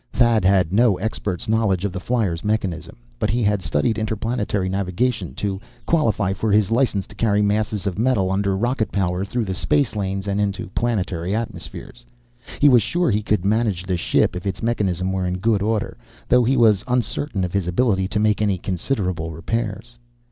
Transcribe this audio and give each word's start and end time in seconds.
Thad 0.11 0.43
had 0.43 0.73
no 0.73 0.97
expert's 0.97 1.47
knowledge 1.47 1.85
of 1.85 1.93
the 1.93 1.99
flier's 1.99 2.43
mechanism. 2.43 2.95
But 3.19 3.29
he 3.29 3.43
had 3.43 3.61
studied 3.61 3.99
interplanetary 3.99 4.67
navigation, 4.67 5.35
to 5.35 5.61
qualify 5.85 6.33
for 6.33 6.51
his 6.51 6.71
license 6.71 7.05
to 7.05 7.13
carry 7.13 7.43
masses 7.43 7.85
of 7.85 7.99
metal 7.99 8.31
under 8.31 8.57
rocket 8.57 8.91
power 8.91 9.23
through 9.23 9.45
the 9.45 9.53
space 9.53 9.95
lanes 9.95 10.27
and 10.27 10.41
into 10.41 10.69
planetary 10.69 11.35
atmospheres. 11.35 12.03
He 12.59 12.67
was 12.67 12.81
sure 12.81 13.11
he 13.11 13.21
could 13.21 13.45
manage 13.45 13.83
the 13.83 13.95
ship 13.95 14.35
if 14.35 14.47
its 14.47 14.63
mechanism 14.63 15.11
were 15.11 15.27
in 15.27 15.37
good 15.37 15.61
order, 15.61 15.97
though 16.27 16.45
he 16.45 16.57
was 16.57 16.83
uncertain 16.87 17.43
of 17.43 17.53
his 17.53 17.67
ability 17.67 18.07
to 18.07 18.19
make 18.19 18.41
any 18.41 18.57
considerable 18.57 19.29
repairs. 19.29 19.99